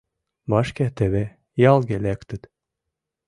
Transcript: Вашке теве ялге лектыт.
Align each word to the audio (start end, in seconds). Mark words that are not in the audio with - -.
Вашке 0.51 0.87
теве 0.97 1.23
ялге 1.71 1.97
лектыт. 2.05 2.43